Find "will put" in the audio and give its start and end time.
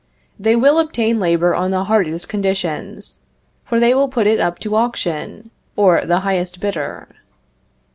3.93-4.25